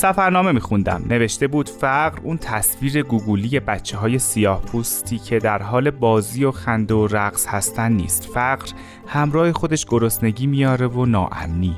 [0.00, 1.02] سفرنامه میخوندم.
[1.08, 6.50] نوشته بود فقر اون تصویر گوگولی بچه های سیاه پوستی که در حال بازی و
[6.50, 8.24] خنده و رقص هستن نیست.
[8.24, 8.66] فقر
[9.06, 11.76] همراه خودش گرسنگی میاره و ناامنی.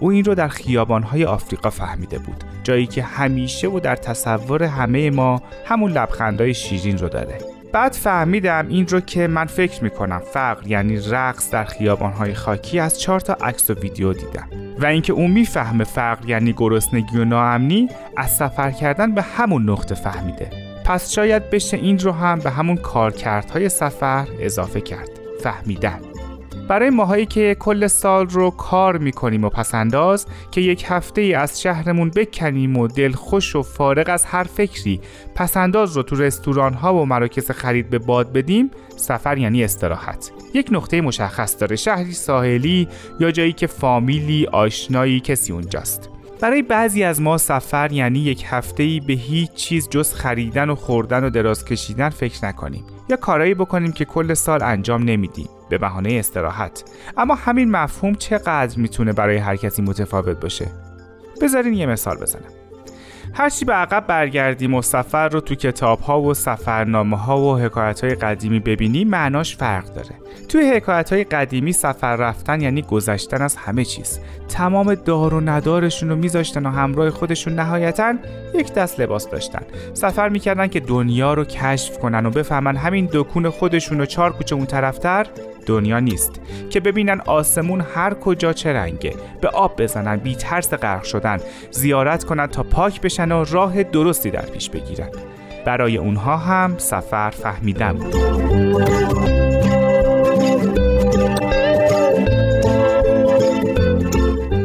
[0.00, 2.44] او این رو در خیابانهای آفریقا فهمیده بود.
[2.64, 7.38] جایی که همیشه و در تصور همه ما همون لبخندهای شیرین رو داره.
[7.72, 10.22] بعد فهمیدم این رو که من فکر می‌کنم.
[10.32, 14.48] فقر یعنی رقص در خیابانهای خاکی از چهار تا عکس و ویدیو دیدم.
[14.78, 19.94] و اینکه اون می‌فهمه فقر یعنی گرسنگی و ناامنی از سفر کردن به همون نقطه
[19.94, 20.50] فهمیده.
[20.84, 25.08] پس شاید بشه این رو هم به همون کارکردهای سفر اضافه کرد.
[25.42, 26.11] فهمیدن.
[26.72, 31.60] برای ماهایی که کل سال رو کار می‌کنیم و پسنداز که یک هفته ای از
[31.60, 35.00] شهرمون بکنیم و دل خوش و فارغ از هر فکری
[35.34, 40.30] پسنداز رو تو رستوران ها و مراکز خرید به باد بدیم سفر یعنی استراحت.
[40.54, 42.88] یک نقطه مشخص داره شهری ساحلی
[43.20, 46.08] یا جایی که فامیلی آشنایی کسی اونجاست.
[46.40, 50.74] برای بعضی از ما سفر یعنی یک هفته ای به هیچ چیز جز خریدن و
[50.74, 52.84] خوردن و دراز کشیدن فکر نکنیم.
[53.16, 55.48] کارایی بکنیم که کل سال انجام نمیدیم.
[55.70, 56.84] به بهانه استراحت.
[57.16, 60.70] اما همین مفهوم چقدر می‌تونه برای هر کسی متفاوت باشه؟
[61.42, 62.61] بذارین یه مثال بزنم.
[63.34, 68.04] هرچی به عقب برگردیم و سفر رو تو کتاب ها و سفرنامه ها و حکایت
[68.04, 70.10] های قدیمی ببینیم معناش فرق داره.
[70.48, 74.20] توی حکایت های قدیمی سفر رفتن یعنی گذشتن از همه چیز.
[74.48, 78.14] تمام دار و ندارشون رو میذاشتن و همراه خودشون نهایتا
[78.54, 79.62] یک دست لباس داشتن.
[79.94, 84.54] سفر می‌کردن که دنیا رو کشف کنن و بفهمن همین دکون خودشون و چهار کوچه
[84.54, 85.26] اون طرفتر
[85.66, 89.14] دنیا نیست که ببینن آسمون هر کجا چه رنگه.
[89.40, 91.38] به آب بزنن بی ترس غرق شدن
[91.70, 95.08] زیارت کنن تا پاک بشن و راه درستی در پیش بگیرن.
[95.64, 98.14] برای اونها هم سفر فهمیدن بود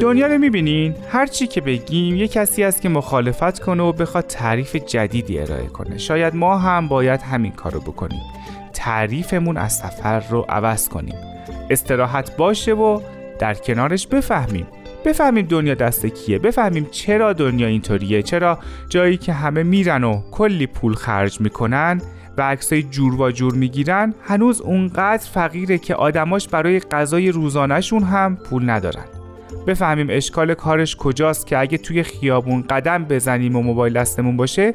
[0.00, 4.26] دنیا رو می‌بینین؟ هر چی که بگیم یه کسی است که مخالفت کنه و بخواد
[4.26, 5.98] تعریف جدیدی ارائه کنه.
[5.98, 8.22] شاید ما هم باید همین کارو بکنیم.
[8.86, 11.14] تعریفمون از سفر رو عوض کنیم.
[11.70, 13.00] استراحت باشه و
[13.38, 14.66] در کنارش بفهمیم.
[15.04, 16.38] بفهمیم دنیا دست کیه.
[16.38, 18.22] بفهمیم چرا دنیا اینطوریه.
[18.22, 18.58] چرا
[18.88, 22.00] جایی که همه میرن و کلی پول خرج می‌کنن
[22.38, 28.36] و عکسای جور و جور می‌گیرن هنوز اونقدر فقیره که آدماش برای غذای روزانهشون هم
[28.36, 29.04] پول ندارن.
[29.66, 34.74] بفهمیم اشکال کارش کجاست که اگه توی خیابون قدم بزنیم و موبایل دستمون باشه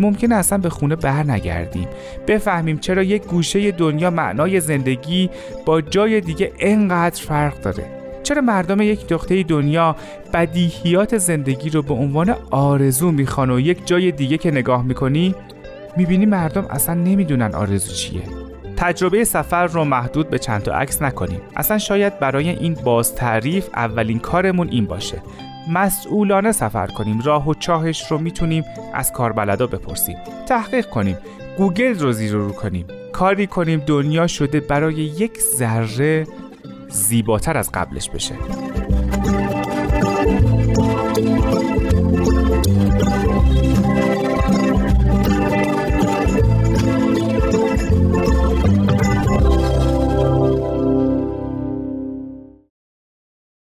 [0.00, 1.88] ممکن اصلا به خونه بر نگردیم.
[2.26, 5.30] بفهمیم چرا یک گوشه دنیا معنای زندگی
[5.66, 7.84] با جای دیگه انقدر فرق داره.
[8.22, 9.96] چرا مردم یک نقطه دنیا
[10.32, 15.34] بدیهیات زندگی رو به عنوان آرزو می‌خوان و یک جای دیگه که نگاه می‌کنی
[15.96, 18.22] می‌بینی مردم اصلا نمی‌دونن آرزو چیه.
[18.80, 21.40] تجربه سفر رو محدود به چند تا عکس نکنیم.
[21.56, 25.22] اصلا شاید برای این باز تعریف اولین کارمون این باشه.
[25.68, 27.20] مسئولانه سفر کنیم.
[27.20, 28.64] راه و چاهش رو می‌تونیم
[28.94, 30.16] از کاربلدا بپرسیم.
[30.48, 31.18] تحقیق کنیم.
[31.58, 32.86] گوگل رو زیر رو کنیم.
[33.12, 33.82] کاری کنیم.
[33.86, 36.26] دنیا شده برای یک ذره
[36.88, 38.34] زیباتر از قبلش بشه.